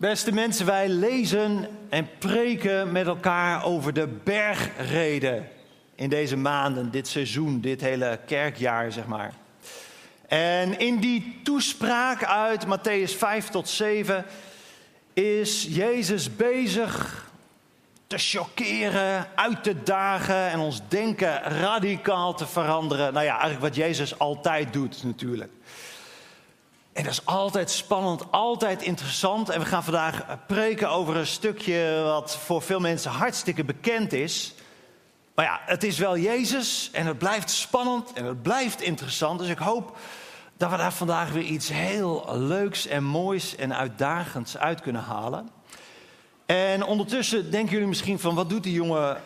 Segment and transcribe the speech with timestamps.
[0.00, 5.48] Beste mensen, wij lezen en preken met elkaar over de bergreden
[5.94, 9.32] in deze maanden, dit seizoen, dit hele kerkjaar, zeg maar.
[10.28, 14.24] En in die toespraak uit Matthäus 5 tot 7
[15.12, 17.24] is Jezus bezig
[18.06, 23.12] te chockeren, uit te dagen en ons denken radicaal te veranderen.
[23.12, 25.52] Nou ja, eigenlijk wat Jezus altijd doet natuurlijk.
[27.02, 29.48] Dat is altijd spannend, altijd interessant.
[29.48, 34.54] En we gaan vandaag preken over een stukje wat voor veel mensen hartstikke bekend is.
[35.34, 39.38] Maar ja, het is wel Jezus en het blijft spannend en het blijft interessant.
[39.38, 39.96] Dus ik hoop
[40.56, 45.48] dat we daar vandaag weer iets heel leuks en moois en uitdagends uit kunnen halen.
[46.46, 49.20] En ondertussen denken jullie misschien van, wat doet die jongen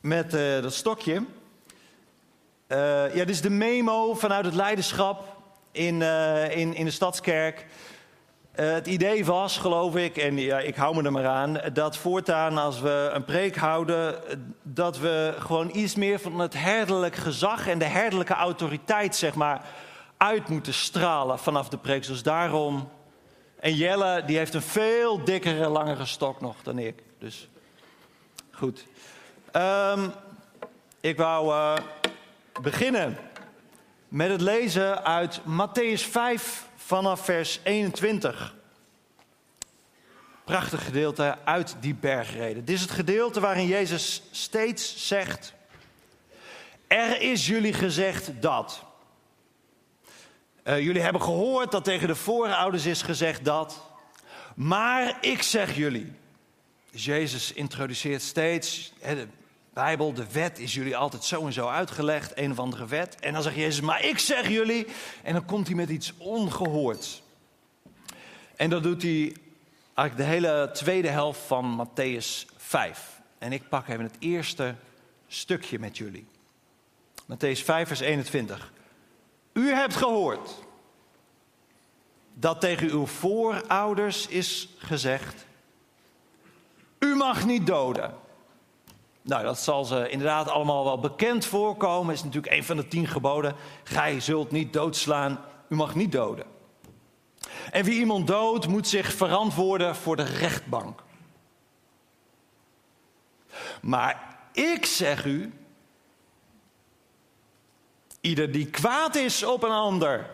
[0.00, 1.14] met uh, dat stokje?
[1.14, 5.35] Uh, ja, dit is de memo vanuit het leiderschap
[5.76, 7.66] in, uh, in, in de Stadskerk.
[8.60, 11.96] Uh, het idee was, geloof ik, en ja, ik hou me er maar aan, dat
[11.96, 14.14] voortaan als we een preek houden,
[14.62, 19.64] dat we gewoon iets meer van het herderlijk gezag en de herderlijke autoriteit, zeg maar,
[20.16, 22.06] uit moeten stralen vanaf de preek.
[22.06, 22.88] Dus daarom.
[23.60, 27.02] En Jelle, die heeft een veel dikkere, langere stok nog dan ik.
[27.18, 27.48] Dus
[28.50, 28.86] goed.
[29.52, 30.12] Um,
[31.00, 31.74] ik wou uh,
[32.62, 33.18] beginnen
[34.08, 38.54] met het lezen uit Matthäus 5 vanaf vers 21.
[40.44, 42.64] Prachtig gedeelte uit die bergreden.
[42.64, 45.54] Dit is het gedeelte waarin Jezus steeds zegt:
[46.86, 48.84] Er is jullie gezegd dat.
[50.64, 53.84] Uh, jullie hebben gehoord dat tegen de voorouders is gezegd dat.
[54.54, 56.12] Maar ik zeg jullie.
[56.90, 58.92] Dus Jezus introduceert steeds.
[59.76, 63.20] Bijbel, de wet is jullie altijd zo en zo uitgelegd, een of andere wet.
[63.20, 64.86] En dan zegt Jezus, maar ik zeg jullie.
[65.22, 67.22] En dan komt hij met iets ongehoords.
[68.56, 69.36] En dat doet hij
[69.94, 73.20] eigenlijk de hele tweede helft van Matthäus 5.
[73.38, 74.74] En ik pak even het eerste
[75.26, 76.26] stukje met jullie.
[77.22, 78.72] Matthäus 5, vers 21.
[79.52, 80.50] U hebt gehoord
[82.34, 85.46] dat tegen uw voorouders is gezegd:
[86.98, 88.24] U mag niet doden.
[89.26, 92.14] Nou, dat zal ze inderdaad allemaal wel bekend voorkomen.
[92.14, 93.54] Is natuurlijk een van de tien geboden.
[93.84, 96.46] Gij zult niet doodslaan, u mag niet doden.
[97.70, 101.02] En wie iemand doodt, moet zich verantwoorden voor de rechtbank.
[103.82, 105.52] Maar ik zeg u,
[108.20, 110.30] ieder die kwaad is op een ander,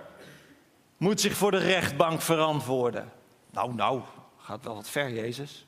[0.96, 3.12] moet zich voor de rechtbank verantwoorden.
[3.50, 4.00] Nou, nou,
[4.38, 5.66] gaat wel wat ver, Jezus.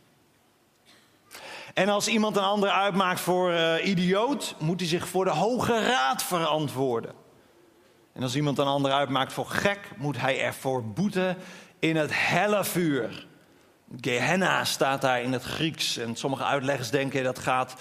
[1.75, 5.85] En als iemand een ander uitmaakt voor uh, idioot, moet hij zich voor de Hoge
[5.85, 7.13] Raad verantwoorden.
[8.13, 11.37] En als iemand een ander uitmaakt voor gek, moet hij ervoor boeten
[11.79, 13.27] in het helle vuur.
[14.01, 15.97] Gehenna staat daar in het Grieks.
[15.97, 17.75] En sommige uitleggers denken dat gaat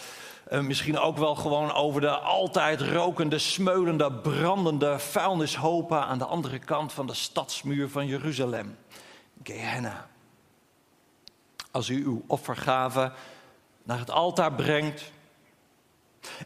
[0.51, 6.59] uh, misschien ook wel gewoon over de altijd rokende, smeulende, brandende vuilnishopen aan de andere
[6.59, 8.77] kant van de stadsmuur van Jeruzalem.
[9.43, 10.07] Gehenna.
[11.71, 13.11] Als u uw offergave
[13.83, 15.11] naar het altaar brengt.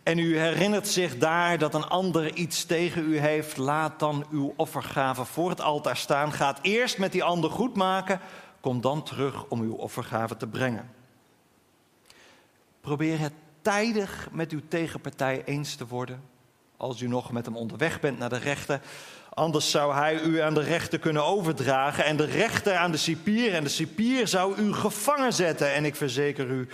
[0.04, 4.54] En u herinnert zich daar dat een ander iets tegen u heeft, laat dan uw
[4.56, 6.32] offergave voor het altaar staan.
[6.32, 8.20] Gaat eerst met die ander goed maken,
[8.62, 10.90] kom dan terug om uw offergave te brengen.
[12.82, 16.22] Probeer het tijdig met uw tegenpartij eens te worden,
[16.78, 18.82] als u nog met hem onderweg bent naar de rechter.
[19.30, 23.54] Anders zou hij u aan de rechter kunnen overdragen en de rechter aan de cipier.
[23.54, 25.74] En de cipier zou u gevangen zetten.
[25.74, 26.68] En ik verzeker u,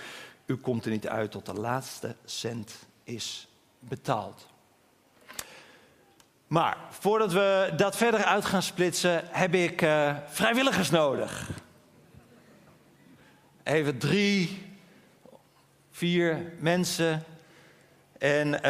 [0.46, 3.48] u komt er niet uit tot de laatste cent is
[3.80, 4.48] betaald.
[6.48, 11.50] Maar voordat we dat verder uit gaan splitsen, heb ik uh, vrijwilligers nodig.
[13.64, 14.62] Even drie,
[15.92, 17.24] vier mensen.
[18.18, 18.62] En uh,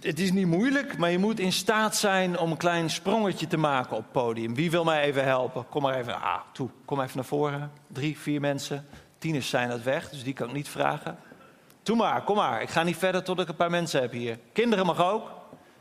[0.00, 3.56] het is niet moeilijk, maar je moet in staat zijn om een klein sprongetje te
[3.56, 4.54] maken op het podium.
[4.54, 5.68] Wie wil mij even helpen?
[5.68, 7.70] Kom maar even, ah, toe, kom even naar voren.
[7.86, 8.86] Drie, vier mensen.
[9.24, 11.18] Tieners zijn het weg, dus die kan ik niet vragen.
[11.82, 12.62] Doe maar, kom maar.
[12.62, 14.38] Ik ga niet verder tot ik een paar mensen heb hier.
[14.52, 15.30] Kinderen mag ook.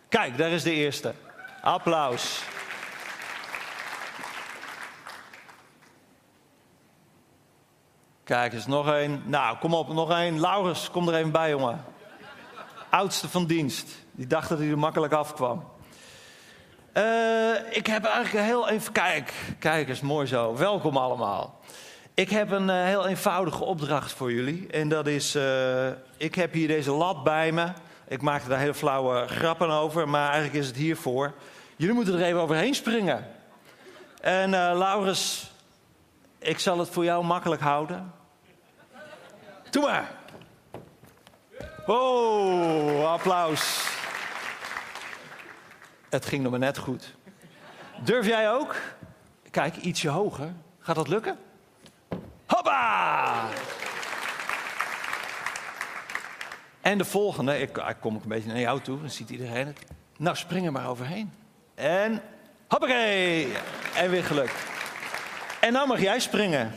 [0.09, 1.13] Kijk, daar is de eerste.
[1.61, 2.43] Applaus.
[8.23, 9.23] Kijk, eens nog één.
[9.25, 10.39] Nou, kom op, nog één.
[10.39, 11.85] Laurens, kom er even bij, jongen.
[12.89, 13.89] Oudste van dienst.
[14.11, 15.63] Die dacht dat hij er makkelijk afkwam.
[16.93, 18.91] Uh, ik heb eigenlijk heel even...
[18.91, 20.55] Kijk, kijk mooi zo.
[20.55, 21.61] Welkom allemaal.
[22.15, 24.67] Ik heb een uh, heel eenvoudige opdracht voor jullie.
[24.67, 25.87] En dat is, uh,
[26.17, 27.67] ik heb hier deze lat bij me.
[28.07, 31.33] Ik maakte daar hele flauwe grappen over, maar eigenlijk is het hiervoor.
[31.75, 33.27] Jullie moeten er even overheen springen.
[34.21, 35.51] En uh, Laurens,
[36.39, 38.13] Ik zal het voor jou makkelijk houden.
[39.69, 40.11] Doe maar.
[41.85, 43.87] Oh, applaus.
[46.09, 47.15] Het ging nog maar net goed.
[48.03, 48.75] Durf jij ook?
[49.49, 50.53] Kijk, ietsje hoger.
[50.79, 51.37] Gaat dat lukken?
[56.81, 59.67] En de volgende, ik, ik kom ook een beetje naar jou toe, dan ziet iedereen
[59.67, 59.79] het.
[60.17, 61.33] Nou, spring er maar overheen.
[61.75, 62.21] En
[62.67, 63.53] hoppakee!
[63.95, 64.55] En weer gelukt.
[65.59, 66.75] En nou mag jij springen.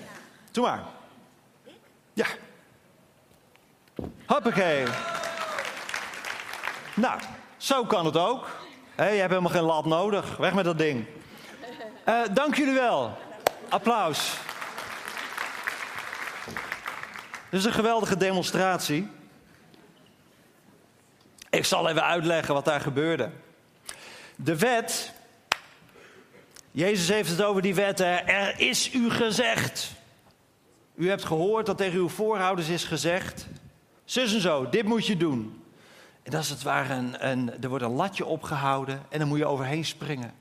[0.51, 0.83] Doe maar.
[2.13, 2.27] Ja.
[4.27, 4.85] Hoppakee.
[6.95, 7.21] Nou,
[7.57, 8.47] zo kan het ook.
[8.97, 10.37] je hebt helemaal geen lat nodig.
[10.37, 11.05] Weg met dat ding.
[12.09, 13.19] Uh, dank jullie wel.
[13.69, 14.39] Applaus.
[17.51, 19.09] Dit is een geweldige demonstratie.
[21.51, 23.31] Ik zal even uitleggen wat daar gebeurde.
[24.37, 25.13] De wet.
[26.71, 28.01] Jezus heeft het over die wet.
[28.01, 29.93] Er is u gezegd.
[30.95, 33.47] U hebt gehoord dat tegen uw voorouders is gezegd.
[34.05, 35.65] Zus en zo, dit moet je doen.
[36.23, 39.39] En dat is het ware een, een, er wordt een latje opgehouden en dan moet
[39.39, 40.35] je overheen springen.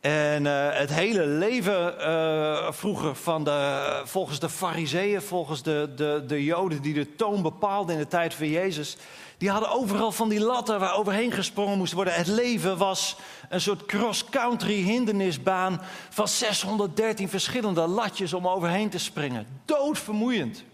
[0.00, 6.24] En uh, het hele leven uh, vroeger van de, volgens de fariseeën, volgens de, de,
[6.26, 8.96] de joden die de toon bepaalden in de tijd van Jezus,
[9.38, 12.14] die hadden overal van die latten waar overheen gesprongen moest worden.
[12.14, 13.16] Het leven was
[13.48, 15.80] een soort cross-country hindernisbaan
[16.10, 19.46] van 613 verschillende latjes om overheen te springen.
[19.64, 20.64] Doodvermoeiend.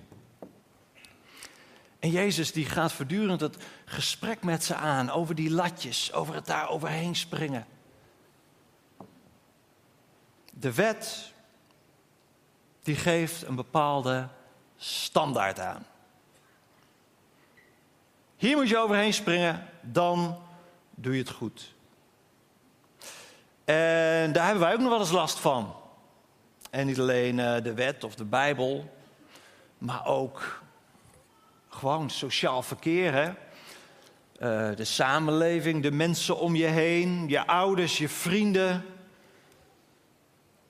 [1.98, 6.46] En Jezus die gaat voortdurend het gesprek met ze aan over die latjes, over het
[6.46, 7.66] daar overheen springen.
[10.58, 11.32] De wet
[12.82, 14.28] die geeft een bepaalde
[14.76, 15.86] standaard aan.
[18.36, 20.38] Hier moet je overheen springen, dan
[20.94, 21.74] doe je het goed.
[23.64, 25.74] En daar hebben wij ook nog wel eens last van.
[26.70, 28.90] En niet alleen eh, de wet of de Bijbel,
[29.78, 30.62] maar ook
[31.68, 33.12] gewoon sociaal verkeer.
[33.12, 33.28] Hè?
[33.28, 38.95] Eh, de samenleving, de mensen om je heen, je ouders, je vrienden.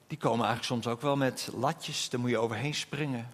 [0.07, 3.31] Die komen eigenlijk soms ook wel met latjes, daar moet je overheen springen.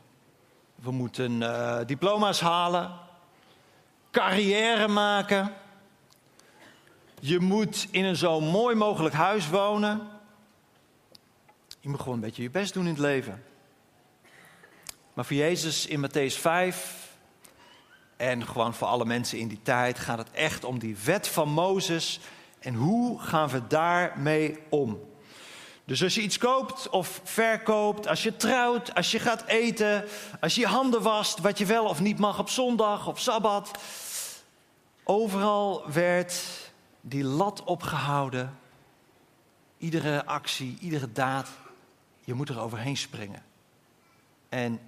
[0.74, 2.92] We moeten uh, diploma's halen,
[4.10, 5.54] carrière maken.
[7.20, 10.08] Je moet in een zo mooi mogelijk huis wonen.
[11.80, 13.44] Je moet gewoon een beetje je best doen in het leven.
[15.12, 17.16] Maar voor Jezus in Matthäus 5
[18.16, 21.48] en gewoon voor alle mensen in die tijd gaat het echt om die wet van
[21.48, 22.20] Mozes
[22.58, 25.12] en hoe gaan we daarmee om.
[25.84, 30.05] Dus als je iets koopt of verkoopt, als je trouwt, als je gaat eten,
[30.40, 33.79] als je je handen wast, wat je wel of niet mag op zondag of sabbat,
[35.05, 36.34] overal werd
[37.00, 38.58] die lat opgehouden.
[39.79, 41.49] Iedere actie, iedere daad,
[42.25, 43.43] je moet er overheen springen.
[44.49, 44.81] En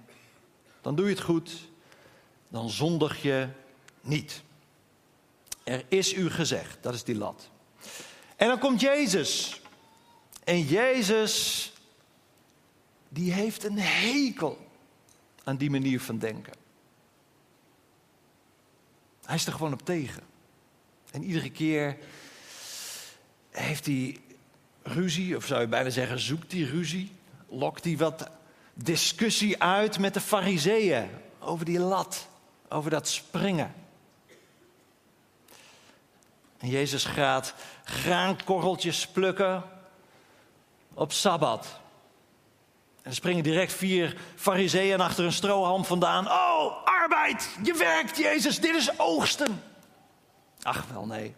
[0.81, 1.69] dan doe je het goed,
[2.47, 3.47] dan zondig je
[4.01, 4.43] niet.
[5.63, 7.49] Er is u gezegd, dat is die lat.
[8.35, 9.61] En dan komt Jezus.
[10.45, 11.71] En Jezus,
[13.09, 14.67] die heeft een hekel
[15.43, 16.53] aan die manier van denken.
[19.25, 20.23] Hij is er gewoon op tegen.
[21.11, 21.97] En iedere keer
[23.49, 24.19] heeft hij
[24.83, 27.11] ruzie, of zou je bijna zeggen, zoekt hij ruzie.
[27.47, 28.29] Lokt hij wat
[28.73, 31.09] discussie uit met de fariseeën
[31.39, 32.27] over die lat,
[32.69, 33.73] over dat springen.
[36.57, 39.63] En Jezus gaat graankorreltjes plukken
[40.95, 41.79] op Sabbat.
[43.01, 46.27] En er springen direct vier fariseeën achter een strohalm vandaan.
[46.27, 49.63] Oh, arbeid, je werkt, Jezus, dit is oogsten.
[50.61, 51.35] Ach wel, nee.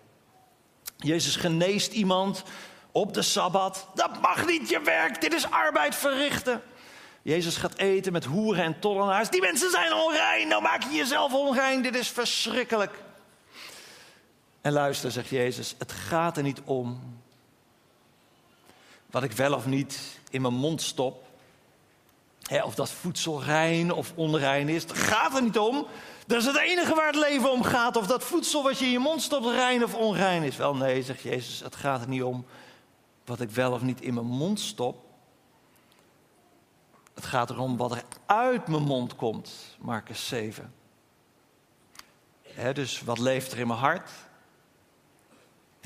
[0.98, 2.44] Jezus geneest iemand
[2.92, 3.88] op de Sabbat.
[3.94, 6.62] Dat mag niet, je werkt, dit is arbeid verrichten.
[7.22, 9.30] Jezus gaat eten met hoeren en tollenaars.
[9.30, 13.04] Die mensen zijn onrein, nou maak je jezelf onrein, dit is verschrikkelijk.
[14.62, 17.17] En luister, zegt Jezus, het gaat er niet om
[19.12, 21.26] wat ik wel of niet in mijn mond stop.
[22.64, 24.82] of dat voedsel rein of onrein is.
[24.82, 25.88] Het gaat er niet om.
[26.28, 27.96] Dat is het enige waar het leven om gaat.
[27.96, 30.56] Of dat voedsel wat je in je mond stopt rein of onrein is.
[30.56, 32.46] Wel nee, zegt Jezus, het gaat er niet om
[33.26, 35.06] wat ik wel of niet in mijn mond stop.
[37.14, 40.74] Het gaat erom wat er uit mijn mond komt, Marcus 7.
[42.74, 44.10] dus wat leeft er in mijn hart?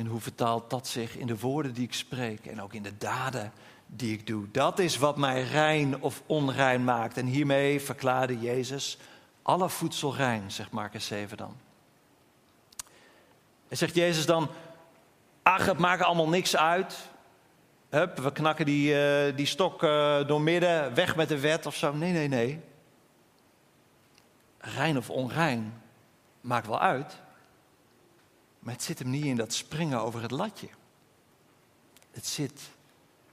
[0.02, 2.98] En hoe vertaalt dat zich in de woorden die ik spreek en ook in de
[2.98, 3.52] daden
[3.86, 4.52] die ik doe?
[4.52, 7.18] Dat is wat mij rein of onrein maakt.
[7.18, 8.98] En hiermee verklaarde Jezus
[9.42, 11.56] alle voedsel rein, zegt Marcus 7 dan.
[13.68, 14.50] En zegt Jezus dan,
[15.44, 16.98] ach, het maakt allemaal niks uit.
[17.90, 21.76] Hup, we knakken die, uh, die stok uh, door midden, weg met de wet of
[21.76, 21.94] zo.
[21.94, 22.60] Nee, nee, nee.
[24.58, 25.82] Rein of onrein,
[26.42, 27.22] maakt wel uit.
[28.62, 30.68] Maar het zit hem niet in dat springen over het latje.
[32.12, 32.62] Het zit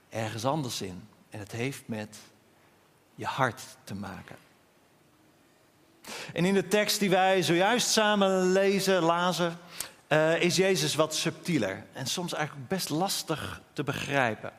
[0.08, 1.08] ergens anders in.
[1.30, 2.16] En het heeft met
[3.14, 4.37] je hart te maken.
[6.32, 9.58] En in de tekst die wij zojuist samen lezen, lazen,
[10.08, 11.85] uh, is Jezus wat subtieler.
[11.92, 14.52] En soms eigenlijk best lastig te begrijpen.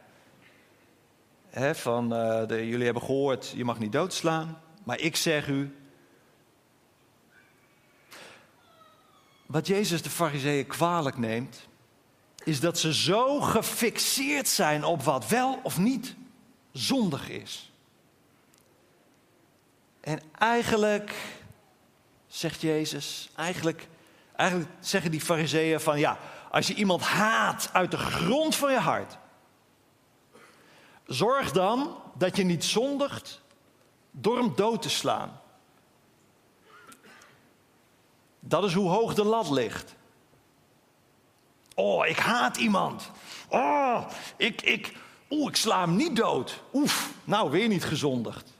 [1.73, 4.61] van, uh, de, jullie hebben gehoord, je mag niet doodslaan.
[4.83, 5.75] Maar ik zeg u.
[9.51, 11.67] Wat Jezus de fariseeën kwalijk neemt,
[12.43, 16.15] is dat ze zo gefixeerd zijn op wat wel of niet
[16.71, 17.71] zondig is.
[20.01, 21.13] En eigenlijk,
[22.27, 23.87] zegt Jezus, eigenlijk,
[24.35, 26.17] eigenlijk zeggen die fariseeën van ja,
[26.51, 29.17] als je iemand haat uit de grond van je hart,
[31.05, 33.41] zorg dan dat je niet zondigt
[34.11, 35.41] door hem dood te slaan.
[38.39, 39.95] Dat is hoe hoog de lat ligt.
[41.75, 43.11] Oh, ik haat iemand.
[43.49, 44.05] Oh,
[44.37, 44.93] ik, ik,
[45.29, 46.61] oeh, ik sla hem niet dood.
[46.73, 48.53] Oef, nou weer niet gezondigd.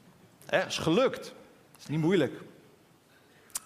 [0.46, 1.34] Hè, is gelukt.
[1.78, 2.40] Is niet moeilijk.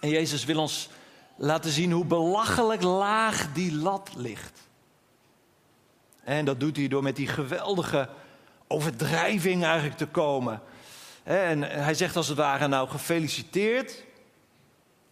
[0.01, 0.89] En Jezus wil ons
[1.37, 4.61] laten zien hoe belachelijk laag die lat ligt.
[6.25, 8.09] En dat doet hij door met die geweldige
[8.67, 10.63] overdrijving eigenlijk te komen.
[11.23, 14.05] En hij zegt als het ware, nou gefeliciteerd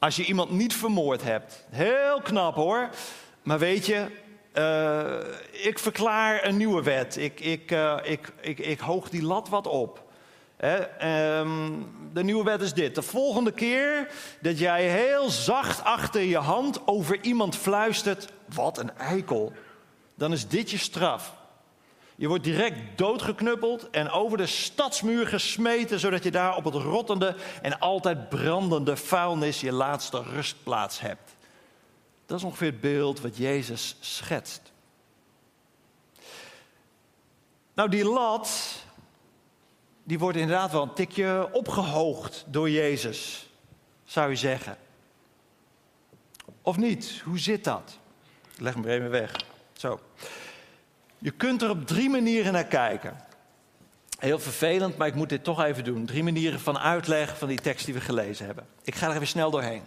[0.03, 1.65] als je iemand niet vermoord hebt.
[1.71, 2.89] Heel knap hoor.
[3.43, 4.07] Maar weet je,
[4.55, 7.17] uh, ik verklaar een nieuwe wet.
[7.17, 10.03] Ik, ik, uh, ik, ik, ik hoog die lat wat op.
[11.03, 12.95] Um, de nieuwe wet is dit.
[12.95, 14.09] De volgende keer
[14.41, 19.53] dat jij heel zacht achter je hand over iemand fluistert: Wat een eikel.
[20.15, 21.35] Dan is dit je straf.
[22.17, 27.37] Je wordt direct doodgeknuppeld en over de stadsmuur gesmeten, zodat je daar op het rottende
[27.63, 31.37] en altijd brandende vuilnis je laatste rustplaats hebt.
[32.27, 34.73] Dat is ongeveer het beeld wat Jezus schetst.
[37.75, 38.75] Nou, die lat,
[40.05, 43.49] die wordt inderdaad wel een tikje opgehoogd door Jezus,
[44.05, 44.77] zou je zeggen.
[46.63, 47.21] Of niet?
[47.25, 47.99] Hoe zit dat?
[48.55, 49.45] Ik leg hem er even weg.
[49.73, 50.01] Zo.
[51.23, 53.17] Je kunt er op drie manieren naar kijken.
[54.19, 56.07] Heel vervelend, maar ik moet dit toch even doen.
[56.07, 58.67] Drie manieren van uitleg van die tekst die we gelezen hebben.
[58.85, 59.83] Ik ga er even snel doorheen.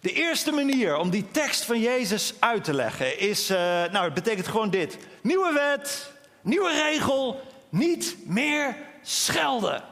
[0.00, 4.14] De eerste manier om die tekst van Jezus uit te leggen is, uh, nou, het
[4.14, 9.82] betekent gewoon dit: nieuwe wet, nieuwe regel, niet meer schelden.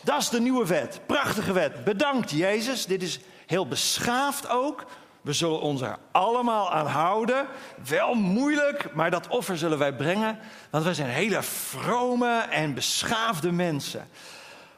[0.00, 1.00] Dat is de nieuwe wet.
[1.06, 1.84] Prachtige wet.
[1.84, 2.86] Bedankt Jezus.
[2.86, 4.86] Dit is heel beschaafd ook.
[5.20, 7.46] We zullen ons er allemaal aan houden.
[7.88, 10.38] Wel moeilijk, maar dat offer zullen wij brengen.
[10.70, 14.08] Want wij zijn hele vrome en beschaafde mensen.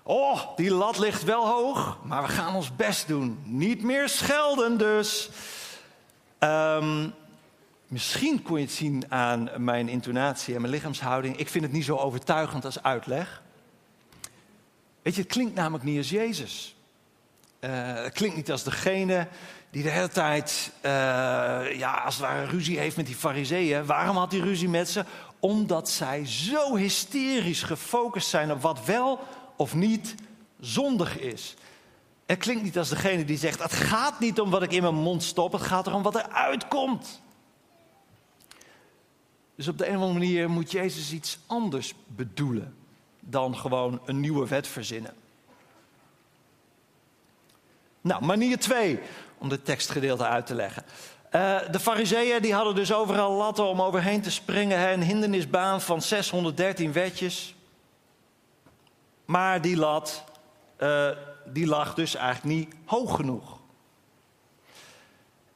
[0.02, 3.42] Oh, die lat ligt wel hoog, maar we gaan ons best doen.
[3.44, 5.30] Niet meer schelden dus.
[6.38, 7.14] Um,
[7.86, 11.36] misschien kon je het zien aan mijn intonatie en mijn lichaamshouding.
[11.36, 13.42] Ik vind het niet zo overtuigend als uitleg.
[15.02, 16.76] Weet je, het klinkt namelijk niet als Jezus.
[17.60, 19.28] Uh, het klinkt niet als degene
[19.72, 20.90] die de hele tijd, uh,
[21.78, 23.86] ja, als het ware ruzie heeft met die fariseeën.
[23.86, 25.04] Waarom had hij ruzie met ze?
[25.40, 29.20] Omdat zij zo hysterisch gefocust zijn op wat wel
[29.56, 30.14] of niet
[30.60, 31.54] zondig is.
[32.26, 34.94] Het klinkt niet als degene die zegt: Het gaat niet om wat ik in mijn
[34.94, 37.20] mond stop, het gaat erom wat er uitkomt.
[39.56, 42.76] Dus op de een of andere manier moet Jezus iets anders bedoelen
[43.20, 45.14] dan gewoon een nieuwe wet verzinnen.
[48.00, 49.00] Nou, manier twee
[49.42, 50.84] om dit tekstgedeelte uit te leggen.
[51.34, 54.92] Uh, de fariseeën die hadden dus overal latten om overheen te springen.
[54.92, 57.54] Een hindernisbaan van 613 wetjes.
[59.24, 60.24] Maar die lat,
[60.78, 61.08] uh,
[61.46, 63.58] die lag dus eigenlijk niet hoog genoeg.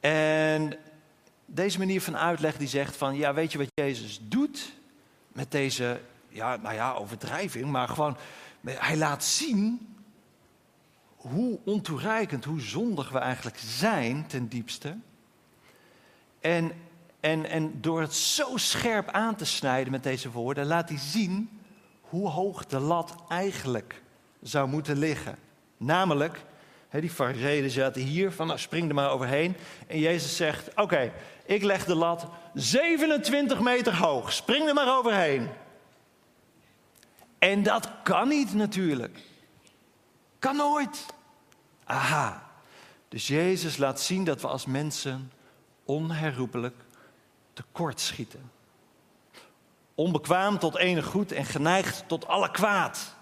[0.00, 0.78] En
[1.44, 4.72] deze manier van uitleg die zegt van, ja weet je wat Jezus doet
[5.28, 8.16] met deze, ja nou ja, overdrijving, maar gewoon,
[8.64, 9.95] hij laat zien
[11.30, 14.96] hoe ontoereikend, hoe zondig we eigenlijk zijn ten diepste.
[16.40, 16.72] En,
[17.20, 21.60] en, en door het zo scherp aan te snijden met deze woorden, laat hij zien
[22.00, 24.02] hoe hoog de lat eigenlijk
[24.42, 25.38] zou moeten liggen.
[25.76, 26.44] Namelijk,
[26.90, 29.56] die fariseeën zaten hier, van nou, spring er maar overheen.
[29.86, 31.12] En Jezus zegt, oké,
[31.44, 35.48] ik leg de lat 27 meter hoog, spring er maar overheen.
[37.38, 39.18] En dat kan niet natuurlijk.
[40.38, 41.06] Kan nooit.
[41.86, 42.50] Aha.
[43.08, 45.32] Dus Jezus laat zien dat we als mensen
[45.84, 46.76] onherroepelijk
[47.52, 48.50] tekortschieten.
[49.94, 53.14] Onbekwaam tot enig goed en geneigd tot alle kwaad,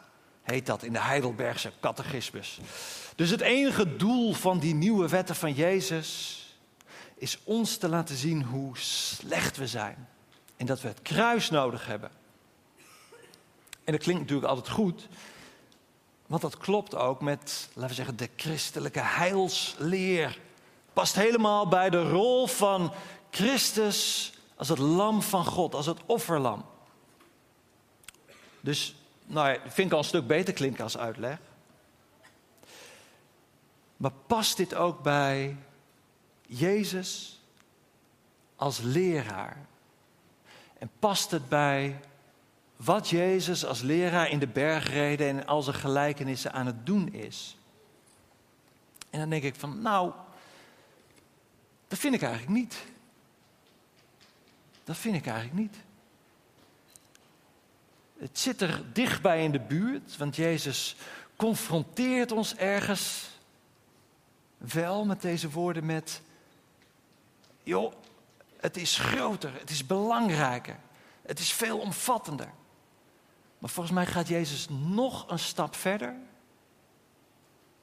[0.42, 2.60] heet dat in de Heidelbergse catechismus.
[3.16, 6.38] Dus het enige doel van die nieuwe wetten van Jezus
[7.16, 10.08] is ons te laten zien hoe slecht we zijn.
[10.56, 12.10] En dat we het kruis nodig hebben.
[13.84, 15.08] En dat klinkt natuurlijk altijd goed,
[16.26, 20.38] want dat klopt ook met, laten we zeggen, de christelijke heilsleer.
[20.92, 22.92] Past helemaal bij de rol van
[23.30, 26.64] Christus als het lam van God, als het offerlam.
[28.60, 28.94] Dus,
[29.26, 31.38] nou ja, vind ik al een stuk beter klinken als uitleg.
[33.96, 35.56] Maar past dit ook bij
[36.46, 37.40] Jezus
[38.56, 39.66] als leraar?
[40.78, 42.00] En past het bij
[42.84, 47.56] wat Jezus als leraar in de bergreden en al zijn gelijkenissen aan het doen is?
[49.10, 50.12] En dan denk ik van, nou,
[51.88, 52.84] dat vind ik eigenlijk niet.
[54.84, 55.76] Dat vind ik eigenlijk niet.
[58.18, 60.96] Het zit er dichtbij in de buurt, want Jezus
[61.36, 63.28] confronteert ons ergens
[64.58, 66.22] wel met deze woorden met,
[67.62, 67.92] joh,
[68.56, 70.76] het is groter, het is belangrijker,
[71.22, 72.48] het is veel omvattender.
[73.64, 76.14] Maar volgens mij gaat Jezus nog een stap verder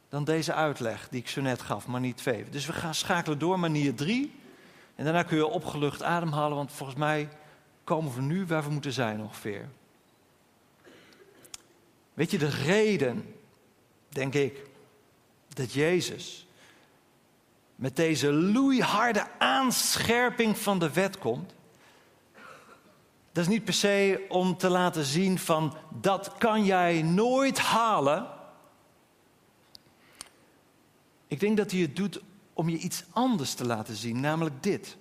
[0.10, 2.50] dan deze uitleg die ik zo net gaf, manier 2.
[2.50, 4.36] Dus we gaan schakelen door manier 3.
[4.96, 7.30] En daarna kun je opgelucht ademhalen, want volgens mij
[7.84, 9.70] komen we nu waar we moeten zijn ongeveer.
[12.14, 13.36] Weet je, de reden,
[14.10, 14.66] denk ik,
[15.50, 16.48] dat Jezus
[17.76, 21.54] met deze loeiharde aanscherping van de wet komt,
[23.32, 28.28] dat is niet per se om te laten zien van dat kan jij nooit halen.
[31.28, 32.22] Ik denk dat hij het doet
[32.54, 34.98] om je iets anders te laten zien, namelijk dit.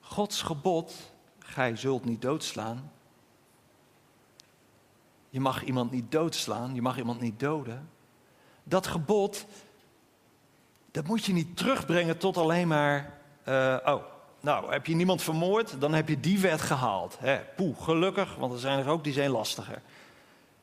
[0.00, 2.92] Gods gebod, gij zult niet doodslaan.
[5.30, 7.90] Je mag iemand niet doodslaan, je mag iemand niet doden.
[8.64, 9.46] Dat gebod,
[10.90, 13.18] dat moet je niet terugbrengen tot alleen maar,
[13.48, 14.02] uh, oh,
[14.48, 17.16] nou, heb je niemand vermoord, dan heb je die wet gehaald.
[17.18, 19.82] Hè, poeh, gelukkig, want er zijn er ook die zijn lastiger.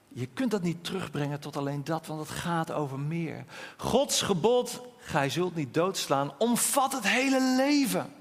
[0.07, 3.45] Je kunt dat niet terugbrengen tot alleen dat, want het gaat over meer.
[3.77, 8.13] Gods gebod, gij zult niet doodslaan, omvat het hele leven.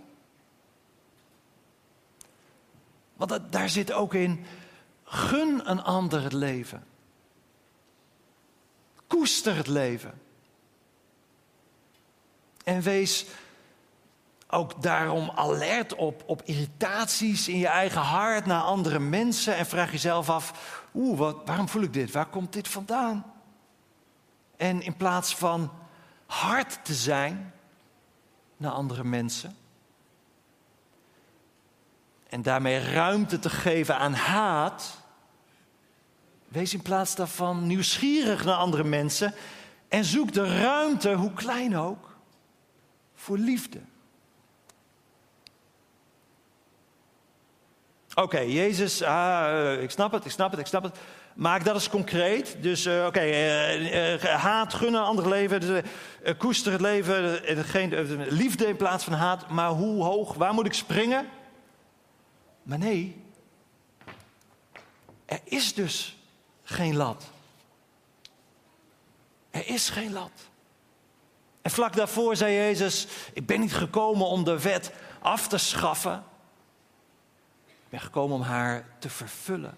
[3.16, 4.44] Want daar zit ook in,
[5.05, 6.87] gun een ander het leven.
[9.07, 10.20] Koester het leven.
[12.64, 13.27] En wees
[14.48, 19.57] ook daarom alert op, op irritaties in je eigen hart naar andere mensen.
[19.57, 20.52] En vraag jezelf af,
[20.94, 22.12] oeh, waarom voel ik dit?
[22.12, 23.33] Waar komt dit vandaan?
[24.57, 25.72] En in plaats van
[26.26, 27.52] hard te zijn
[28.57, 29.57] naar andere mensen.
[32.28, 35.02] En daarmee ruimte te geven aan haat.
[36.48, 39.35] Wees in plaats daarvan nieuwsgierig naar andere mensen.
[39.88, 42.16] En zoek de ruimte, hoe klein ook,
[43.14, 43.80] voor liefde.
[48.14, 50.96] Oké, Jezus, ah, eh, ik snap het, ik snap het, ik snap het.
[51.35, 52.57] Maak dat eens concreet.
[52.61, 55.61] Dus uh, oké, uh, haat, gunnen, ander leven.
[55.61, 55.83] Dus,
[56.38, 59.48] koester het leven, geen, liefde in plaats van haat.
[59.48, 61.29] Maar hoe hoog, waar moet ik springen?
[62.62, 63.22] Maar nee,
[65.27, 66.16] er is dus
[66.62, 67.24] geen lat.
[69.50, 70.48] Er is geen lat.
[71.62, 76.24] En vlak daarvoor zei Jezus: Ik ben niet gekomen om de wet af te schaffen
[77.94, 79.76] ben gekomen om haar te vervullen.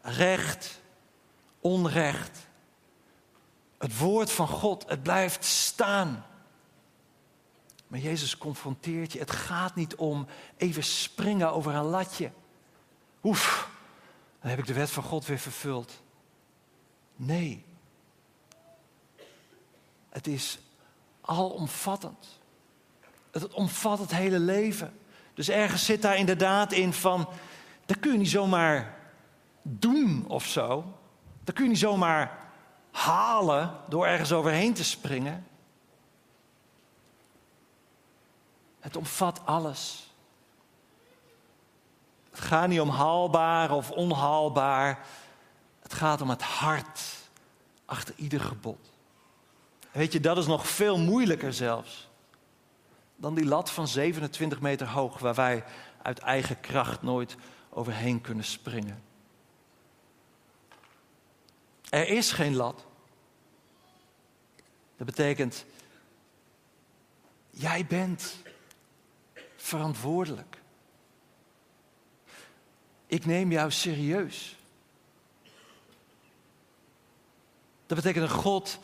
[0.00, 0.80] Recht,
[1.60, 2.46] onrecht.
[3.78, 6.26] Het woord van God, het blijft staan.
[7.86, 9.18] Maar Jezus confronteert je.
[9.18, 12.30] Het gaat niet om even springen over een latje.
[13.22, 13.70] Oef,
[14.40, 16.02] dan heb ik de wet van God weer vervuld.
[17.16, 17.64] Nee.
[20.08, 20.58] Het is
[21.20, 22.40] alomvattend.
[23.30, 24.98] Het omvat het hele leven.
[25.38, 27.28] Dus ergens zit daar inderdaad in van,
[27.86, 28.96] dat kun je niet zomaar
[29.62, 30.94] doen of zo.
[31.44, 32.38] Dat kun je niet zomaar
[32.90, 35.46] halen door ergens overheen te springen.
[38.80, 40.12] Het omvat alles.
[42.30, 45.06] Het gaat niet om haalbaar of onhaalbaar.
[45.80, 47.00] Het gaat om het hart
[47.84, 48.90] achter ieder gebod.
[49.90, 52.07] Weet je, dat is nog veel moeilijker zelfs
[53.20, 55.64] dan die lat van 27 meter hoog waar wij
[56.02, 57.36] uit eigen kracht nooit
[57.68, 59.02] overheen kunnen springen.
[61.88, 62.86] Er is geen lat.
[64.96, 65.64] Dat betekent,
[67.50, 68.36] jij bent
[69.56, 70.56] verantwoordelijk.
[73.06, 74.56] ik neem jou serieus.
[77.86, 78.78] Dat betekent een God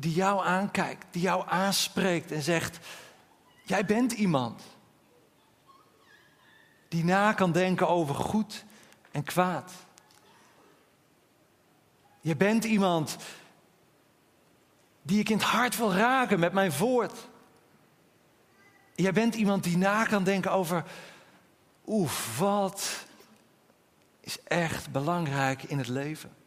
[0.00, 2.78] die jou aankijkt, die jou aanspreekt en zegt:
[3.62, 4.62] Jij bent iemand
[6.88, 8.64] die na kan denken over goed
[9.10, 9.72] en kwaad.
[12.20, 13.16] Je bent iemand
[15.02, 17.28] die ik in het hart wil raken met mijn woord.
[18.94, 20.84] Jij bent iemand die na kan denken over,
[21.86, 23.06] oef, wat
[24.20, 26.39] is echt belangrijk in het leven.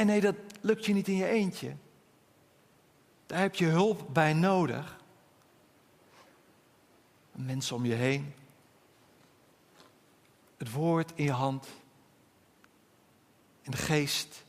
[0.00, 1.76] En nee, dat lukt je niet in je eentje.
[3.26, 4.96] Daar heb je hulp bij nodig.
[7.32, 8.34] Mensen om je heen.
[10.56, 11.68] Het woord in je hand.
[13.62, 14.44] En de geest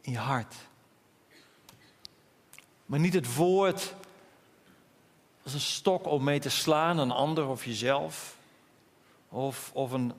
[0.00, 0.54] in je hart.
[2.86, 3.94] Maar niet het woord
[5.42, 8.36] als een stok om mee te slaan, een ander of jezelf.
[9.28, 10.12] Of, of een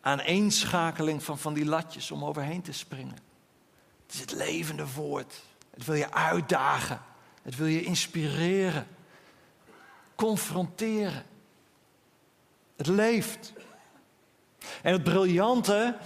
[0.00, 3.25] aaneenschakeling van, van die latjes om overheen te springen.
[4.06, 5.42] Het is het levende woord.
[5.70, 7.00] Het wil je uitdagen.
[7.42, 8.86] Het wil je inspireren.
[10.14, 11.24] Confronteren.
[12.76, 13.52] Het leeft.
[14.82, 15.96] En het briljante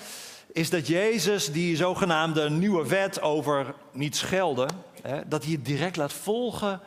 [0.53, 4.69] is dat Jezus die zogenaamde nieuwe wet over niet schelden,
[5.03, 6.81] hè, dat hij het direct laat volgen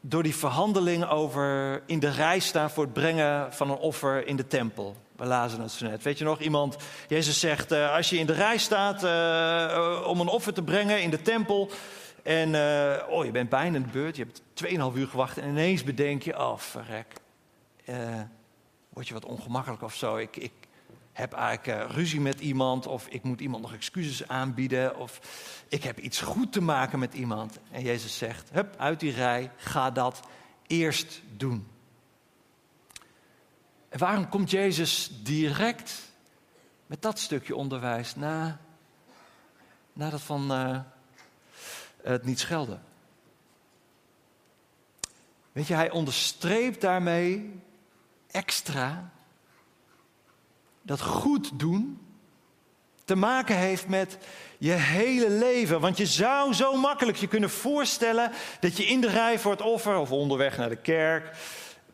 [0.00, 4.36] door die verhandeling over in de rij staan voor het brengen van een offer in
[4.36, 4.96] de tempel.
[5.18, 6.02] We lazen het zo net.
[6.02, 6.76] Weet je nog, iemand,
[7.08, 11.02] Jezus zegt, uh, als je in de rij staat uh, om een offer te brengen
[11.02, 11.70] in de tempel,
[12.22, 14.42] en uh, oh, je bent bijna in de beurt, je hebt
[14.92, 17.14] 2,5 uur gewacht en ineens bedenk je, oh verrek,
[18.88, 20.16] word je wat ongemakkelijk of zo.
[20.16, 20.52] Ik, ik,
[21.12, 25.20] heb eigenlijk ruzie met iemand, of ik moet iemand nog excuses aanbieden, of
[25.68, 27.58] ik heb iets goed te maken met iemand.
[27.70, 30.20] En Jezus zegt: hup, uit die rij, ga dat
[30.66, 31.66] eerst doen.
[33.88, 36.12] En waarom komt Jezus direct
[36.86, 38.60] met dat stukje onderwijs na,
[39.92, 40.80] na dat van uh,
[42.02, 42.82] het niet schelden?
[45.52, 47.60] Weet je, hij onderstreept daarmee
[48.30, 49.10] extra
[50.82, 52.06] dat goed doen
[53.04, 54.18] te maken heeft met
[54.58, 55.80] je hele leven.
[55.80, 59.60] Want je zou zo makkelijk je kunnen voorstellen dat je in de rij voor het
[59.60, 61.36] offer of onderweg naar de kerk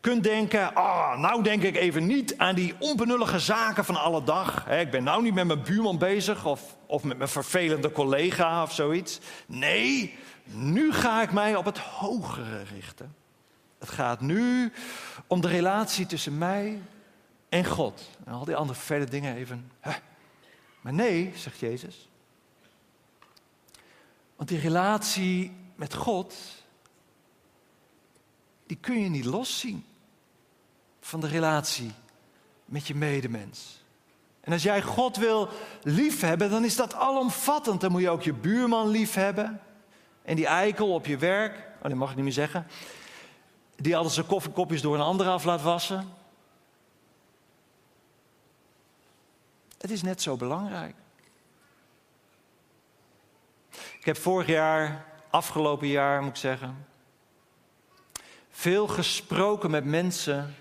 [0.05, 4.69] kunt denken: ah, nou denk ik even niet aan die onbenullige zaken van alle dag.
[4.69, 8.73] Ik ben nou niet met mijn buurman bezig of, of met mijn vervelende collega of
[8.73, 9.19] zoiets.
[9.45, 13.15] Nee, nu ga ik mij op het hogere richten.
[13.79, 14.71] Het gaat nu
[15.27, 16.81] om de relatie tussen mij
[17.49, 18.09] en God.
[18.25, 19.71] En al die andere verder dingen even.
[20.81, 22.09] Maar nee, zegt Jezus.
[24.35, 26.35] Want die relatie met God,
[28.65, 29.85] die kun je niet loszien
[31.05, 31.91] van de relatie
[32.65, 33.83] met je medemens.
[34.41, 35.49] En als jij God wil
[35.83, 37.81] liefhebben, dan is dat alomvattend.
[37.81, 39.61] Dan moet je ook je buurman liefhebben.
[40.21, 42.67] En die eikel op je werk, oh, dat mag ik niet meer zeggen.
[43.75, 46.13] Die altijd zijn koffiekopjes door een ander af laat wassen.
[49.77, 50.95] Het is net zo belangrijk.
[53.99, 56.87] Ik heb vorig jaar, afgelopen jaar moet ik zeggen,
[58.49, 60.55] veel gesproken met mensen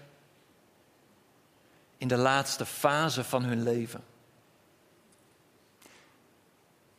[2.05, 4.05] in de laatste fase van hun leven.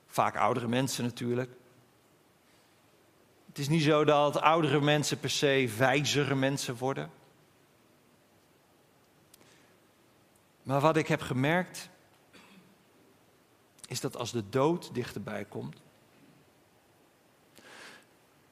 [0.08, 1.52] Vaak oudere mensen natuurlijk.
[3.48, 7.12] Het is niet zo dat oudere mensen per se wijzere mensen worden.
[10.63, 11.89] Maar wat ik heb gemerkt
[13.88, 15.78] is dat als de dood dichterbij komt,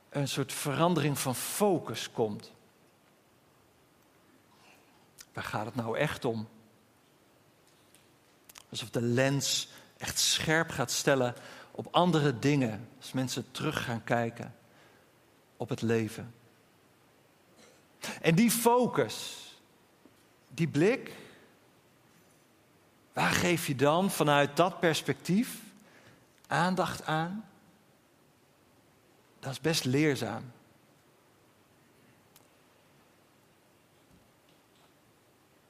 [0.09, 2.51] een soort verandering van focus komt.
[5.33, 6.47] Waar gaat het nou echt om?
[8.69, 9.67] Alsof de lens
[9.97, 11.35] echt scherp gaat stellen
[11.71, 12.89] op andere dingen.
[12.97, 14.55] Als mensen terug gaan kijken
[15.57, 16.33] op het leven.
[18.21, 19.47] En die focus,
[20.47, 21.11] die blik,
[23.13, 25.61] Waar geef je dan vanuit dat perspectief
[26.47, 27.45] aandacht aan?
[29.39, 30.51] Dat is best leerzaam.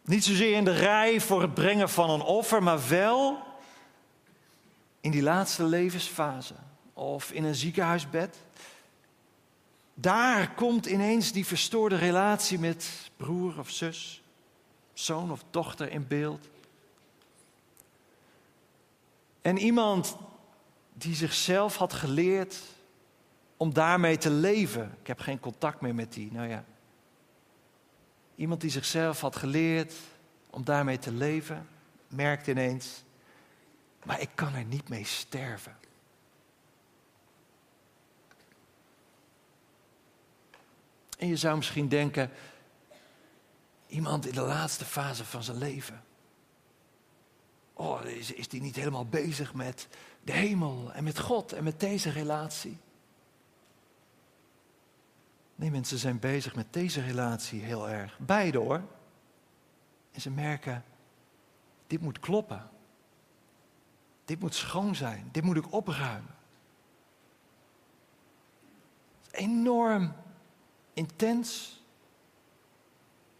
[0.04, 3.38] Niet zozeer in de rij voor het brengen van een offer, maar wel
[5.02, 6.54] in die laatste levensfase
[6.94, 8.38] of in een ziekenhuisbed.
[9.94, 14.22] Daar komt ineens die verstoorde relatie met broer of zus,
[14.94, 16.50] zoon of dochter in beeld.
[19.42, 20.18] En iemand
[20.94, 22.60] die zichzelf had geleerd
[23.58, 24.98] om daarmee te leven.
[25.02, 26.32] Ik heb geen contact meer met die.
[26.32, 26.64] Nou ja.
[28.36, 29.94] Iemand die zichzelf had geleerd
[30.50, 31.68] om daarmee te leven,
[32.08, 33.04] merkt ineens,
[34.04, 35.78] maar ik kan er niet mee sterven.
[41.18, 42.32] En je zou misschien denken,
[43.88, 46.04] iemand in de laatste fase van zijn leven.
[47.74, 49.88] Oh, is, is die niet helemaal bezig met
[50.24, 52.78] de hemel en met God en met deze relatie?
[55.56, 58.18] Nee, mensen zijn bezig met deze relatie heel erg.
[58.20, 58.82] Beide hoor.
[60.12, 60.84] En ze merken,
[61.88, 62.70] dit moet kloppen.
[64.26, 65.30] Dit moet schoon zijn.
[65.32, 66.36] Dit moet ik opruimen.
[69.32, 70.14] Enorm
[70.94, 71.82] intens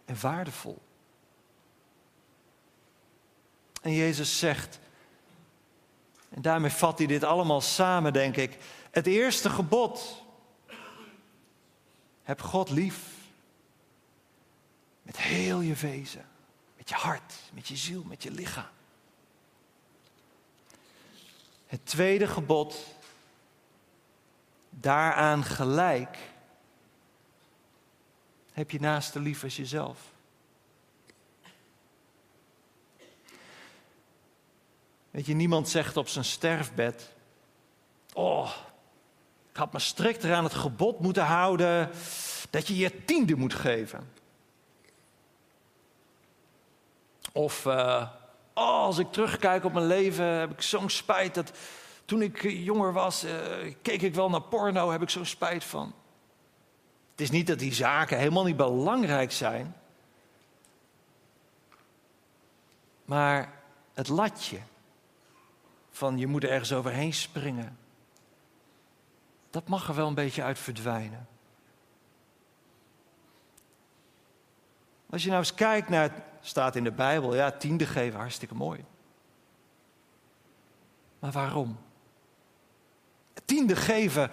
[0.06, 0.82] en waardevol.
[3.82, 4.80] En Jezus zegt,
[6.30, 8.58] en daarmee vat hij dit allemaal samen, denk ik.
[8.92, 10.23] Het eerste gebod.
[12.24, 13.12] Heb God lief.
[15.02, 16.26] Met heel je wezen.
[16.78, 18.72] Met je hart, met je ziel, met je lichaam.
[21.66, 22.96] Het tweede gebod.
[24.70, 26.18] Daaraan gelijk.
[28.52, 30.12] Heb je naaste lief als jezelf.
[35.12, 37.14] Weet je, niemand zegt op zijn sterfbed:
[38.14, 38.52] Oh,
[39.54, 41.90] ik had me strikter aan het gebod moeten houden
[42.50, 44.12] dat je je tiende moet geven.
[47.32, 48.08] Of, uh,
[48.54, 51.52] oh, als ik terugkijk op mijn leven, heb ik zo'n spijt dat
[52.06, 53.32] toen ik jonger was, uh,
[53.82, 55.94] keek ik wel naar porno, heb ik zo'n spijt van.
[57.12, 59.76] Het is niet dat die zaken helemaal niet belangrijk zijn,
[63.06, 63.62] maar
[63.94, 64.60] het latje
[65.92, 67.83] van je moet ergens overheen springen.
[69.54, 71.28] Dat mag er wel een beetje uit verdwijnen.
[75.10, 78.56] Als je nou eens kijkt naar, het staat in de Bijbel, ja, tiende geven, hartstikke
[78.56, 78.86] mooi.
[81.20, 81.78] Maar waarom?
[83.46, 84.32] Tiende geven,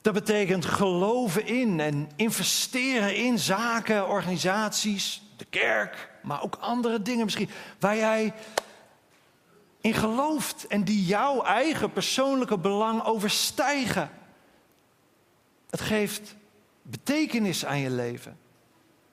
[0.00, 7.24] dat betekent geloven in en investeren in zaken, organisaties, de kerk, maar ook andere dingen
[7.24, 8.32] misschien, waar jij
[9.80, 14.10] in gelooft en die jouw eigen persoonlijke belang overstijgen.
[15.70, 16.36] Het geeft
[16.82, 18.38] betekenis aan je leven.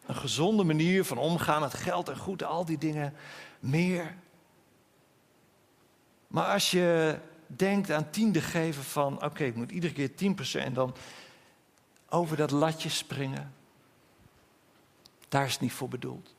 [0.06, 3.14] Een gezonde manier van omgaan met geld en goed, al die dingen
[3.60, 4.16] meer.
[6.28, 10.74] Maar als je denkt aan tiende geven van, oké, ik moet iedere keer 10% en
[10.74, 10.96] dan
[12.10, 13.54] over dat latje springen.
[15.30, 16.33] Daar is het niet voor bedoeld.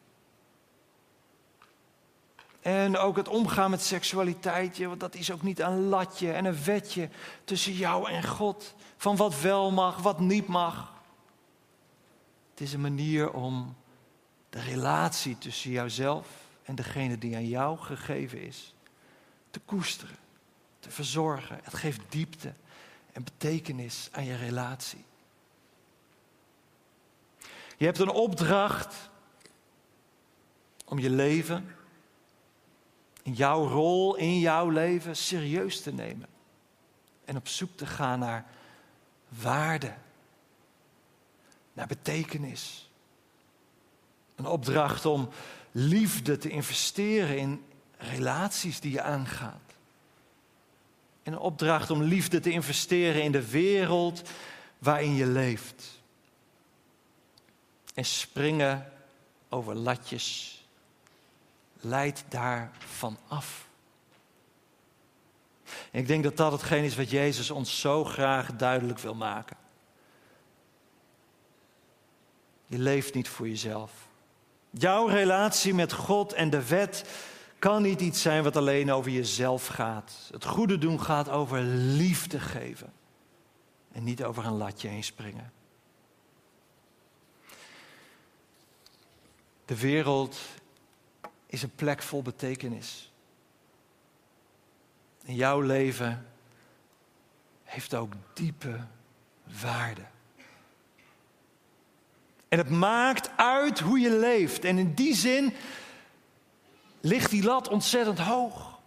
[2.64, 6.64] En ook het omgaan met seksualiteit, want dat is ook niet een latje en een
[6.64, 7.08] wetje
[7.44, 8.74] tussen jou en God.
[8.96, 10.92] Van wat wel mag, wat niet mag.
[12.50, 13.76] Het is een manier om
[14.50, 16.26] de relatie tussen jouzelf
[16.62, 18.74] en degene die aan jou gegeven is,
[19.50, 20.16] te koesteren,
[20.78, 21.60] te verzorgen.
[21.62, 22.54] Het geeft diepte
[23.12, 25.04] en betekenis aan je relatie.
[27.76, 29.10] Je hebt een opdracht
[30.84, 31.82] om je leven
[33.32, 36.28] jouw rol in jouw leven serieus te nemen.
[37.24, 38.46] En op zoek te gaan naar
[39.28, 39.94] waarde,
[41.72, 42.90] naar betekenis.
[44.34, 45.28] Een opdracht om
[45.72, 47.64] liefde te investeren in
[47.96, 49.62] relaties die je aangaat.
[51.22, 54.22] En een opdracht om liefde te investeren in de wereld
[54.78, 56.02] waarin je leeft.
[57.94, 58.92] En springen
[59.48, 60.63] over latjes
[61.84, 63.68] leidt daarvan af.
[65.90, 69.56] Ik denk dat dat hetgeen is wat Jezus ons zo graag duidelijk wil maken.
[72.66, 73.92] Je leeft niet voor jezelf.
[74.70, 77.04] Jouw relatie met God en de wet
[77.58, 80.28] kan niet iets zijn wat alleen over jezelf gaat.
[80.30, 82.92] Het goede doen gaat over liefde geven
[83.92, 85.52] en niet over een latje heen springen.
[89.64, 90.38] De wereld
[91.54, 93.12] is een plek vol betekenis.
[95.24, 96.26] En jouw leven
[97.64, 98.80] heeft ook diepe
[99.60, 100.04] waarde.
[102.48, 104.64] En het maakt uit hoe je leeft.
[104.64, 105.54] En in die zin
[107.00, 108.78] ligt die lat ontzettend hoog.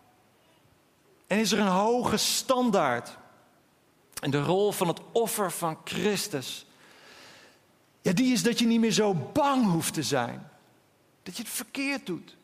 [1.28, 3.18] En is er een hoge standaard.
[4.20, 6.66] En de rol van het offer van Christus.
[8.02, 10.50] Ja, die is dat je niet meer zo bang hoeft te zijn.
[11.24, 12.38] Dat je het verkeerd doet.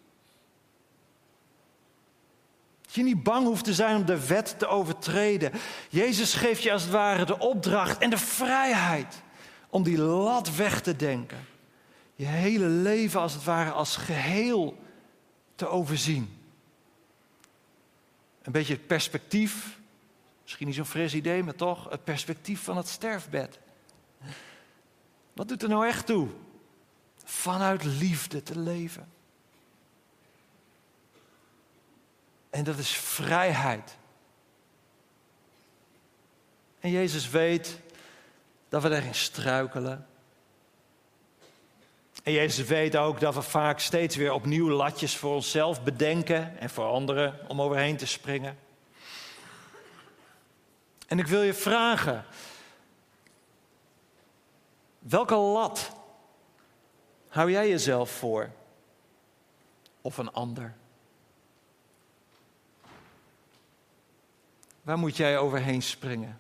[2.96, 5.52] Je niet bang hoeft te zijn om de wet te overtreden.
[5.90, 9.22] Jezus geeft je als het ware de opdracht en de vrijheid
[9.70, 11.46] om die lat weg te denken.
[12.16, 14.78] Je hele leven als het ware als geheel
[15.56, 16.42] te overzien.
[18.42, 19.80] Een beetje het perspectief,
[20.42, 23.60] misschien niet zo'n fris idee, maar toch het perspectief van het sterfbed.
[25.34, 26.28] Wat doet er nou echt toe?
[27.24, 29.13] Vanuit liefde te leven.
[32.54, 33.98] En dat is vrijheid.
[36.80, 37.80] En Jezus weet
[38.70, 40.08] dat we daarin struikelen.
[42.24, 46.70] En Jezus weet ook dat we vaak steeds weer opnieuw latjes voor onszelf bedenken en
[46.70, 48.60] voor anderen om overheen te springen.
[51.08, 52.26] En ik wil je vragen,
[55.00, 55.92] welke lat
[57.28, 58.52] hou jij jezelf voor?
[60.02, 60.82] Of een ander?
[64.84, 66.40] Waar moet jij overheen springen?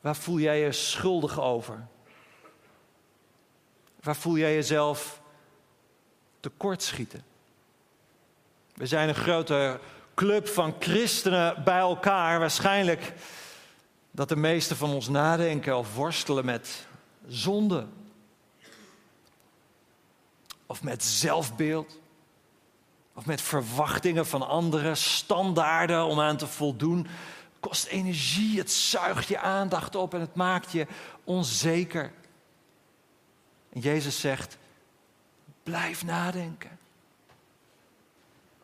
[0.00, 1.86] Waar voel jij je schuldig over?
[4.00, 5.20] Waar voel jij jezelf
[6.40, 7.24] tekortschieten?
[8.74, 9.80] We zijn een grote
[10.14, 12.38] club van christenen bij elkaar.
[12.38, 13.12] Waarschijnlijk
[14.10, 16.86] dat de meesten van ons nadenken of worstelen met
[17.26, 17.86] zonde.
[20.66, 22.00] Of met zelfbeeld.
[23.14, 27.06] Of met verwachtingen van anderen, standaarden om aan te voldoen
[27.62, 30.86] kost energie, het zuigt je aandacht op en het maakt je
[31.24, 32.12] onzeker.
[33.72, 34.58] En Jezus zegt,
[35.62, 36.78] blijf nadenken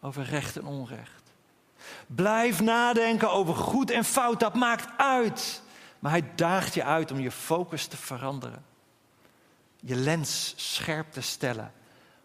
[0.01, 1.23] over recht en onrecht.
[2.07, 5.63] Blijf nadenken over goed en fout, dat maakt uit.
[5.99, 8.65] Maar hij daagt je uit om je focus te veranderen.
[9.81, 11.73] Je lens scherp te stellen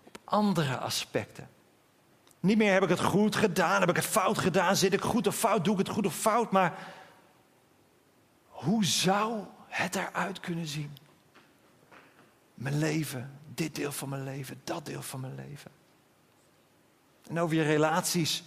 [0.03, 1.49] op andere aspecten.
[2.43, 5.27] Niet meer heb ik het goed gedaan, heb ik het fout gedaan, zit ik goed
[5.27, 6.51] of fout, doe ik het goed of fout.
[6.51, 6.77] Maar
[8.47, 10.97] hoe zou het eruit kunnen zien?
[12.53, 15.71] Mijn leven, dit deel van mijn leven, dat deel van mijn leven.
[17.29, 18.43] En over je relaties.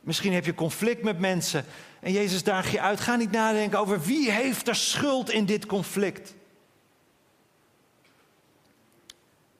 [0.00, 1.64] Misschien heb je conflict met mensen.
[2.00, 3.00] En Jezus daagt je uit.
[3.00, 6.34] Ga niet nadenken over wie heeft er schuld in dit conflict.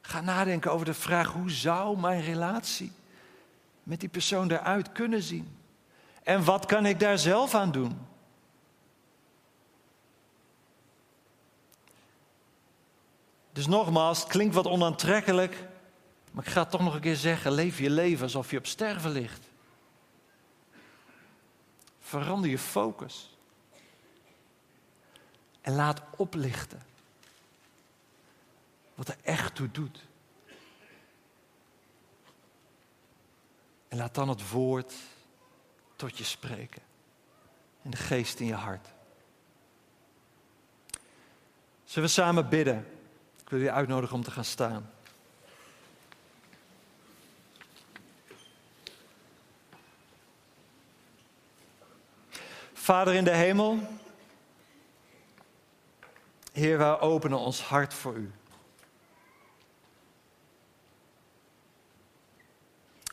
[0.00, 2.92] Ga nadenken over de vraag: hoe zou mijn relatie
[3.82, 5.56] met die persoon eruit kunnen zien?
[6.22, 8.06] En wat kan ik daar zelf aan doen?
[13.52, 15.68] Dus nogmaals, het klinkt wat onaantrekkelijk,
[16.30, 18.66] maar ik ga het toch nog een keer zeggen: leef je leven alsof je op
[18.66, 19.50] sterven ligt.
[22.00, 23.36] Verander je focus.
[25.60, 26.82] En laat oplichten
[28.94, 30.04] wat er echt toe doet.
[33.92, 34.94] En laat dan het woord
[35.96, 36.82] tot je spreken.
[37.82, 38.88] En de geest in je hart.
[41.84, 42.86] Zullen we samen bidden?
[43.42, 44.90] Ik wil je uitnodigen om te gaan staan.
[52.72, 53.78] Vader in de hemel,
[56.52, 58.32] Heer, wij openen ons hart voor U.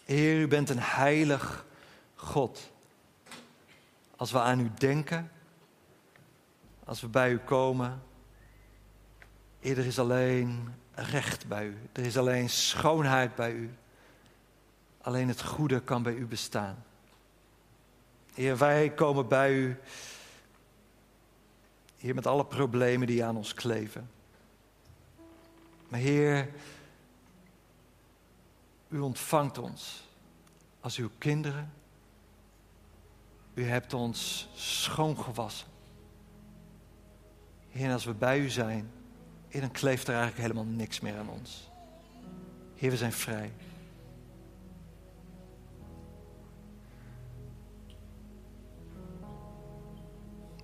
[0.09, 1.65] Heer, u bent een heilig
[2.15, 2.71] God.
[4.15, 5.31] Als we aan u denken,
[6.83, 8.01] als we bij u komen,
[9.59, 11.77] Heer, er is alleen recht bij u.
[11.93, 13.73] Er is alleen schoonheid bij u.
[15.01, 16.83] Alleen het goede kan bij u bestaan.
[18.33, 19.79] Heer, wij komen bij u,
[21.97, 24.09] Heer, met alle problemen die aan ons kleven.
[25.87, 26.49] Maar Heer,
[28.89, 30.07] u ontvangt ons
[30.79, 31.73] als uw kinderen.
[33.53, 35.67] U hebt ons schoongewassen.
[37.69, 38.91] Heer, als we bij u zijn,
[39.47, 41.71] Heer, dan kleeft er eigenlijk helemaal niks meer aan ons.
[42.75, 43.53] Heer, we zijn vrij.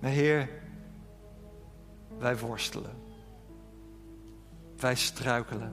[0.00, 0.62] Maar Heer,
[2.18, 2.96] wij worstelen.
[4.76, 5.72] Wij struikelen.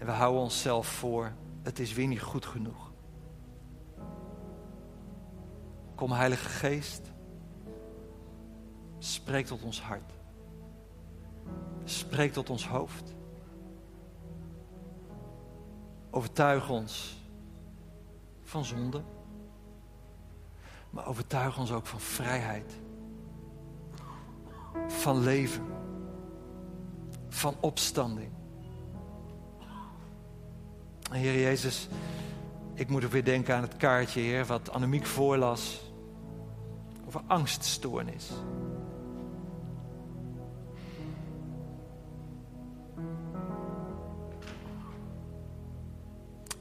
[0.00, 1.32] En we houden onszelf voor,
[1.62, 2.92] het is weer niet goed genoeg.
[5.94, 7.12] Kom Heilige Geest,
[8.98, 10.12] spreek tot ons hart.
[11.84, 13.14] Spreek tot ons hoofd.
[16.10, 17.22] Overtuig ons
[18.42, 19.02] van zonde,
[20.90, 22.80] maar overtuig ons ook van vrijheid,
[24.86, 25.66] van leven,
[27.28, 28.39] van opstanding.
[31.18, 31.88] Heer Jezus,
[32.74, 35.80] ik moet ook weer denken aan het kaartje, Heer, wat Annemiek voorlas
[37.06, 38.30] over angststoornis.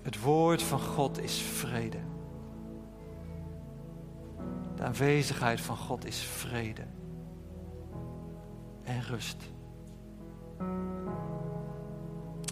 [0.01, 1.99] Het woord van God is vrede.
[4.75, 6.83] De aanwezigheid van God is vrede
[8.83, 9.37] en rust.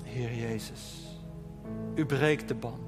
[0.04, 1.07] Heer Jezus
[1.96, 2.80] u breekt de ban.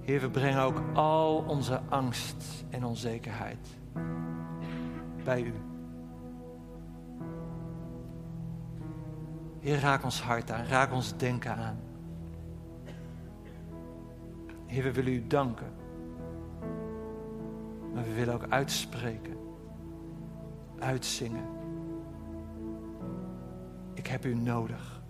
[0.00, 3.68] Heer, we brengen ook al onze angst en onzekerheid
[5.24, 5.52] bij u.
[9.60, 11.76] Heer, raak ons hart aan, raak ons denken aan.
[14.66, 15.72] Heer, we willen u danken.
[17.94, 19.36] Maar we willen ook uitspreken,
[20.78, 21.55] uitzingen.
[24.06, 25.02] Ik heb u nodig.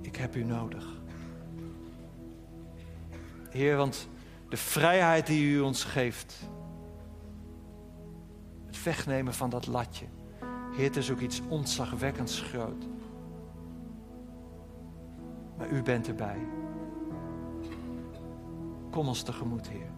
[0.00, 1.00] Ik heb u nodig.
[3.50, 4.08] Heer, want
[4.48, 6.34] de vrijheid die u ons geeft,
[8.66, 10.06] het wegnemen van dat latje,
[10.72, 12.86] Heer, het is ook iets ontzagwekkends groot.
[15.56, 16.38] Maar u bent erbij.
[18.90, 19.97] Kom ons tegemoet, Heer.